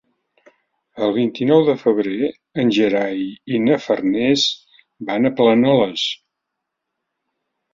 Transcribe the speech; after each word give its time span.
El 1.07 1.11
vint-i-nou 1.17 1.59
de 1.67 1.75
febrer 1.81 2.29
en 2.63 2.73
Gerai 2.77 3.21
i 3.57 3.61
na 3.67 3.77
Farners 3.85 4.47
van 5.11 5.31
a 5.31 5.33
Planoles. 5.43 6.09